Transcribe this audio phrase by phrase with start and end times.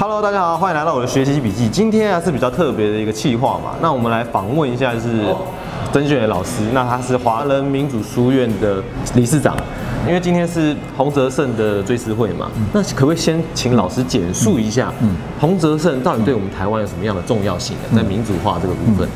[0.00, 1.68] Hello，大家好，欢迎来到我的学习笔记。
[1.68, 5.22] 今天啊是比较特别的一个企划嘛，那我们来访问一下就是
[5.92, 8.82] 曾俊伟老师，那他是华人民主书院的
[9.14, 9.54] 理事长。
[10.08, 14.90] 因为今天是洪泽胜的追思会嘛，那可不可以先请老师简述一下，
[15.38, 17.98] 洪泽胜到底对我们台湾有什么样的重要性呢？
[17.98, 19.06] 在民主化这个部分。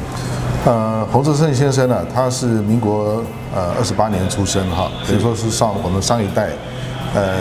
[0.67, 3.25] 呃，洪泽胜先生呢，他是民国
[3.55, 6.51] 呃二十八年出生哈，等于说是上我们上一代，
[7.15, 7.37] 呃，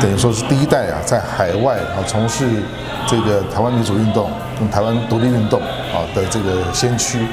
[0.00, 2.44] 等于说是第一代啊，在海外啊从事
[3.06, 7.26] 这个台湾民主运动跟台湾独立运动啊的这个先驱。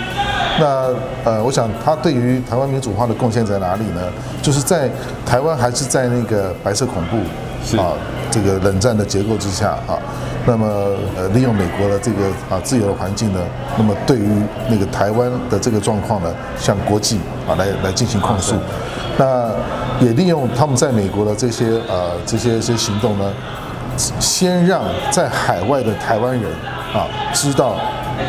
[0.59, 4.01] 那呃，我想他对于台湾民主化的贡献在哪里呢？
[4.41, 4.89] 就是在
[5.25, 7.17] 台湾还是在那个白色恐怖
[7.81, 7.93] 啊
[8.35, 9.95] 这个冷战的结构之下啊，
[10.45, 10.67] 那么
[11.15, 13.39] 呃利用美国的这个啊自由的环境呢，
[13.77, 14.27] 那么对于
[14.67, 17.17] 那个台湾的这个状况呢，向国际
[17.47, 18.53] 啊来来进行控诉，
[19.17, 19.49] 那
[20.01, 23.31] 也利用他们在美国的这些呃这些一些行动呢，
[24.19, 26.51] 先让在海外的台湾人
[26.93, 27.77] 啊知道。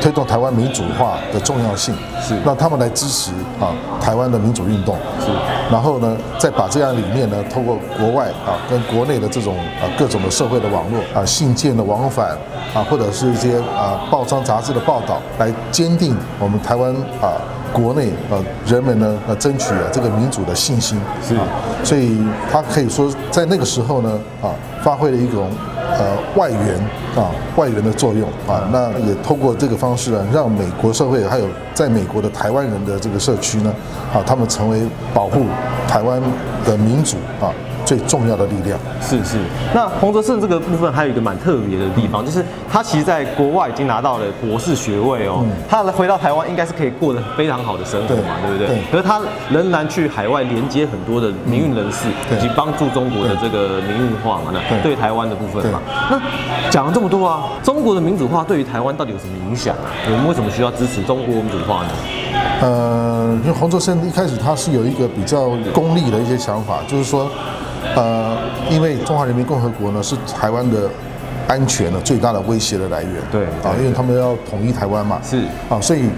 [0.03, 2.37] 推动台湾民主化的重要性，是。
[2.45, 3.71] 让他们来支持啊
[4.01, 5.27] 台湾的民主运动，是，
[5.71, 12.37] 然后呢，再把这样理念呢，透过国外啊跟国内的这种啊各种的社会的网络啊信件的往返
[12.75, 17.35] 啊，或者是一些啊报章杂志的报道，来坚定我们台湾啊
[17.73, 21.37] 国内啊人们呢呃争取这个民主的信心，是，
[21.85, 22.17] 所以
[22.51, 24.51] 他可以说在那个时候呢啊
[24.83, 25.51] 发挥了一种。
[25.99, 26.77] 呃，外援
[27.17, 33.73] 啊，外援的作用啊，那也通过这个方式呢，让美国社会还有在美国的台湾人的这个社区呢，
[34.13, 34.83] 啊，他们成为
[35.15, 35.45] 保护
[35.89, 36.21] 台湾
[36.65, 37.53] 的民主啊。
[37.87, 39.39] 最重要的力量是是，
[39.73, 48.77] 那洪泽胜这个部分还有一个蛮特别的地方，就是他其实在国外已经拿到了博士学位哦，他回到台湾应该是可以过得非常好的生活嘛，对不对？
[48.91, 49.21] 可是他
[49.51, 55.81] 仍然去海外连接很多的民运人士，以及帮助中国的这个民运化嘛，那对台湾的部分嘛。
[56.11, 56.21] 那
[56.69, 59.95] 讲了这么多啊，中国的民主化对于台湾到底有什么影响啊？
[60.07, 61.91] 我们为什么需要支持中国民主化呢？
[62.63, 67.31] 呃，因为洪泽胜一开始他是有一个比较功利的一些想法，就是说。
[67.95, 68.37] 呃，
[68.71, 70.89] 因为中华人民共和国呢是台湾的
[71.47, 73.13] 安全呢最大的威胁的来源。
[73.31, 75.21] 对啊，因为他们要统一台湾嘛。
[75.23, 76.09] 是啊，所以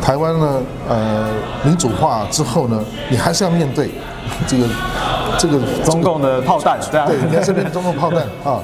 [0.00, 1.28] 台湾呢，呃，
[1.64, 3.90] 民主化之后呢，你还是要面对
[4.46, 4.66] 这个
[5.38, 8.60] 这个中共的炮弹，对啊，对，你还是面对中共炮弹 啊。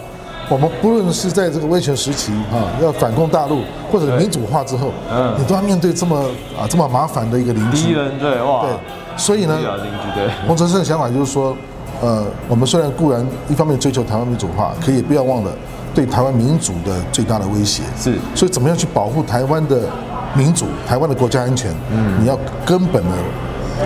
[0.49, 6.19] 我们不论是在这个威权时期啊，要反攻大陆，或者民主化之后，嗯，你都要面对这么
[6.59, 7.87] 啊这么麻烦的一个邻居。
[7.87, 8.63] 敌人对哇。
[8.63, 8.71] 对，
[9.17, 10.29] 所以呢，邻居对。
[10.47, 11.57] 洪泽生的想法就是说。
[12.03, 15.53] 呃，我们虽然固然一方面追求台湾民主化，可也不要忘了
[15.95, 19.83] 对台湾民主的最大的威胁是，所以怎么样去保护台湾的
[20.35, 21.71] 民主、台湾的国家安全？
[21.93, 22.37] 嗯，你要
[22.67, 23.11] 根本的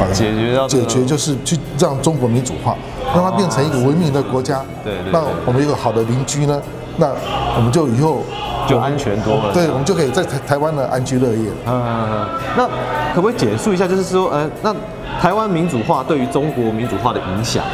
[0.01, 2.75] 啊解决解决就是去让中国民主化，
[3.15, 4.63] 让它变成一个文明的国家。
[4.83, 6.59] 对，那我们有个好的邻居呢，
[6.97, 7.09] 那
[7.57, 8.23] 我们就以后
[8.67, 9.53] 就安全多了。
[9.53, 11.51] 对，我们就可以在台台湾的安居乐业。
[11.67, 12.67] 嗯，那
[13.15, 14.75] 可不可以简述一下，就是说，呃，那
[15.21, 17.65] 台湾民主化对于中国民主化的影响？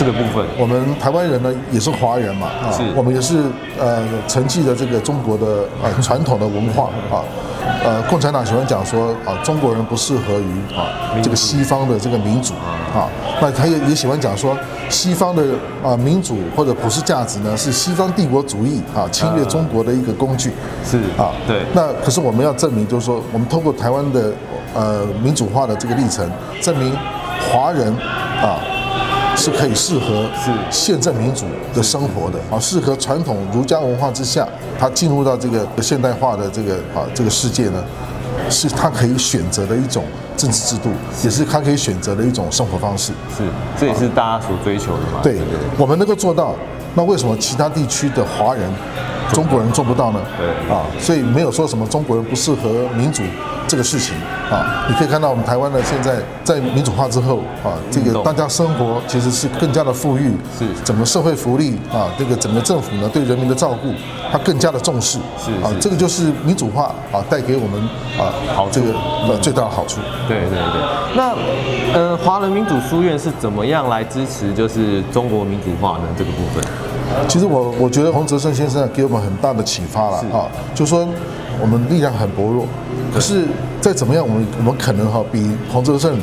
[0.00, 3.36] 这个部分，我们台湾人呢也是华人嘛，啊，我们也是
[3.78, 7.20] 呃承继了这个中国的呃 传统的文化啊，
[7.84, 10.88] 呃，共产党喜欢讲说啊，中国人不适合于啊
[11.22, 12.54] 这个西方的这个民主
[12.94, 13.12] 啊，
[13.42, 14.56] 那他也也喜欢讲说
[14.88, 15.44] 西方的
[15.84, 20.50] 啊民主或者普世价值呢是西方帝国主义啊侵略中国的一个工具，
[20.82, 24.32] 是啊，对，那可是我们要证明就是说，我们通过台湾的
[24.72, 26.26] 呃民主化的这个历程，
[26.62, 26.96] 证明
[27.52, 27.94] 华人
[28.40, 28.56] 啊。
[29.40, 34.46] 是可以适合是宪政民主的生活的啊，适合传统儒家文化之下，
[34.78, 37.82] 他进入到这个现代化的这个啊这个世界呢，
[38.50, 40.04] 是他可以选择的一种
[40.36, 40.90] 政治制度，
[41.24, 43.12] 也是他可以选择的一种生活方式。
[43.34, 43.42] 是，
[43.78, 45.20] 这也是大家所追求的嘛。
[45.22, 45.38] 对，
[45.78, 46.54] 我们能够做到，
[46.94, 48.70] 那为什么其他地区的华人、
[49.32, 50.20] 中国人做不到呢？
[50.36, 53.22] 对啊，所以没有说什么中国人不适合民主。
[53.70, 54.16] 这个事情
[54.50, 60.66] 啊，你可以看到我们台湾呢，现在在民主化之后啊，这个大家生活其实是更加的富裕，是。
[60.84, 63.94] 整个社会福利啊，这个整个政府呢对人民的照顾，
[64.32, 67.80] 它更加的重视，是啊，这个就是民主化啊带给我们
[68.18, 68.92] 啊好这个
[69.28, 70.00] 呃最大的好处。
[70.26, 71.32] 对对对，那
[71.94, 76.08] 呃华人民主书院是怎么样来支持就是中国民主化呢？
[76.18, 76.64] 这个部分，
[77.28, 81.08] 其实我我觉得洪泽胜先生给我们很大的启发了啊，就说
[81.60, 82.66] 我们力量很薄弱。
[83.12, 83.46] 可是
[83.80, 86.18] 再怎么样，我们我们可能哈比洪泽胜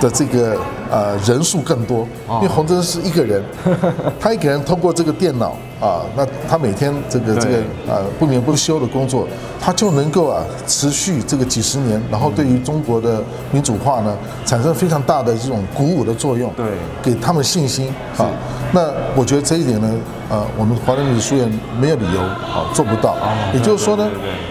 [0.00, 0.56] 的这个
[0.90, 3.42] 呃人数更多，因为洪真是一个人，
[4.20, 9.26] 他一个人通过这个电脑啊，那他每天这个这个呃不眠不休的工作，
[9.60, 16.66] 他就能够啊持续这个几十年，然后对于中国的民主化呢产生非常大的这种鼓舞的作用，对，
[17.02, 18.26] 给他们信心啊。
[18.72, 19.94] 那我觉得这一点呢，
[20.28, 21.48] 呃，我们华人民主书院
[21.80, 23.16] 没有理由啊做不到。
[23.54, 24.08] 也就是说呢，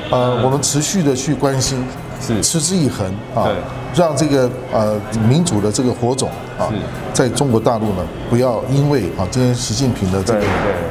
[0.09, 1.85] 呃，我们持续的去关心，
[2.21, 2.41] 是。
[2.41, 3.47] 持之以恒啊，
[3.95, 6.71] 让这个呃民主的这个火种啊，
[7.13, 10.41] 在中国大陆呢，不要因为啊今天习近平的这个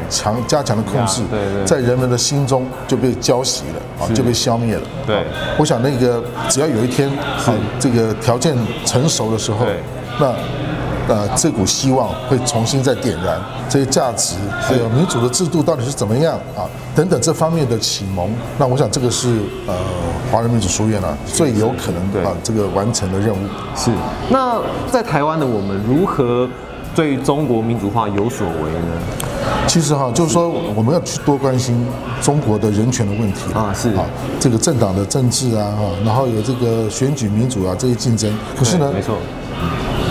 [0.08, 1.22] 强加强的控制，
[1.64, 4.82] 在人们的心中就被浇熄了啊，就被消灭了。
[5.06, 5.24] 对，
[5.58, 9.66] 我想那个只要有一天啊，这个条件成熟的时候，
[10.18, 10.34] 那。
[11.06, 16.64] 呃，这股希望会重新再点燃这些价值，还有民主的制度到底是怎么样啊？
[16.94, 19.74] 等等这方面的启蒙，那我想这个是呃
[20.32, 23.46] 华人民主书院啊最有可能啊这个完成的任务。
[23.76, 23.90] 是。
[24.30, 24.58] 那
[24.90, 26.48] 在台湾的我们如何
[26.94, 29.02] 对中国民主化有所为呢？
[29.66, 31.86] 其实哈，就是说我们要去多关心
[32.22, 34.06] 中国的人权的问题啊，是啊，
[34.40, 38.32] 这个政党的政治啊，哈，然后有这个选举民主啊这些竞争。
[38.56, 39.16] 可是呢，没错。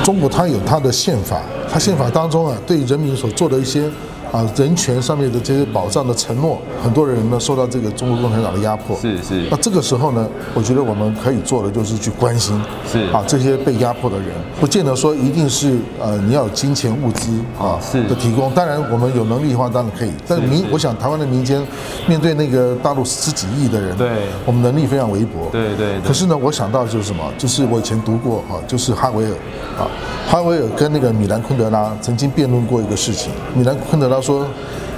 [0.04, 1.42] 中国它有它的宪法，
[1.72, 3.90] 它宪法当中啊，对人民所做的一些。
[4.34, 8.98] 啊，人权上面的这些保障的承诺，很多人呢受到这个中国共产党的压迫。
[8.98, 9.48] 是是。
[9.52, 12.60] 那这个时候呢，我觉得我们可以做的就是去关心，
[12.92, 18.52] 是啊，这些被压迫的人，不见得说一定是呃你要有金钱物资啊的提供。
[18.56, 20.12] 当然，我们有能力的话当然可以。
[20.28, 21.62] 但民，我想台湾的民间
[22.08, 24.10] 面对那个大陆十几亿的人，对，
[24.48, 25.48] 我们能力非常微薄。
[25.52, 26.02] 对对。
[26.02, 27.24] 可是呢，我想到就是什么？
[27.38, 29.32] 就是我以前读过啊，就是哈维尔
[29.78, 29.86] 啊，
[30.28, 33.32] 哈维尔跟那个米兰昆德拉曾经辩论过一个事情。
[33.54, 34.48] 米兰昆德拉说。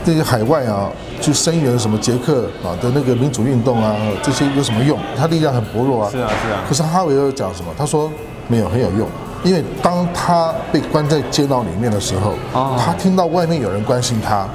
[0.06, 0.88] 这些海外啊，
[1.20, 5.00] 去声援什么捷克啊的那个民主运动啊，这些有什么用？
[5.18, 6.12] 他力量很薄弱啊。
[6.12, 6.62] 是啊，是啊。
[6.70, 7.74] 可是哈维尔讲什么？
[7.76, 8.12] 他说
[8.48, 9.08] 没有很有用，
[9.44, 12.36] 因为当他被关在监牢里面的时候，
[12.78, 14.48] 他听到外面有人关心他，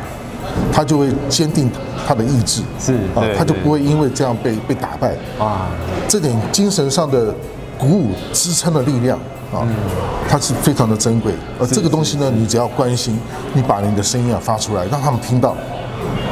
[0.73, 1.69] 他就会坚定
[2.07, 5.67] 他的意志，是啊，他就不会因为这样被被打败啊。
[6.07, 7.35] 这点精神上的
[7.81, 9.19] 鼓舞支撑的力量。
[9.50, 9.67] 啊，
[10.29, 13.19] 它是非常的珍贵，而这个东西呢，你只要关心，
[13.53, 15.56] 你把你的声音啊发出来，让他们听到。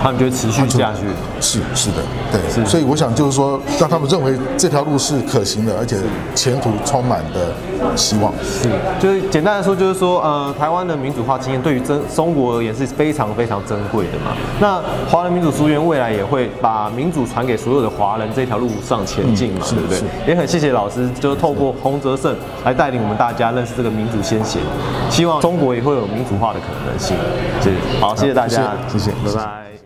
[0.03, 1.01] 他们就持续下去，
[1.41, 1.97] 是是的，
[2.31, 5.97] 对，所以我想就是说，让他们认为这条路是可行的，而且
[6.35, 7.53] 前途充满的
[7.97, 8.33] 希望。
[8.43, 8.69] 是，
[9.01, 14.37] 就是简单来说，就是说，呃，台湾的民主化经验对于中中国而言是非常非常珍贵的嘛。
[14.61, 14.81] 那
[15.11, 19.99] 华人民主书院未来也会把民主传给所有的华人，这条路上前进嘛，对不对？
[20.27, 24.61] 也很谢谢老师，就是透过洪泽胜来带领我们大家认识这个民主先贤，
[25.11, 27.17] 希望中国也会有民主化的可能性。
[27.61, 29.78] 是，好，谢谢大家，谢谢，拜拜。